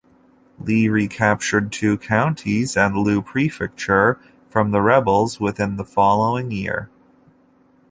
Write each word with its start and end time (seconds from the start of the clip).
Li 0.59 0.89
recaptured 0.89 1.71
two 1.71 1.95
counties 1.95 2.75
and 2.75 2.97
Lu 2.97 3.21
Prefecture 3.21 4.19
from 4.49 4.71
the 4.71 4.81
rebels 4.81 5.39
within 5.39 5.75
the 5.75 5.85
following 5.85 6.49
year. 6.49 6.89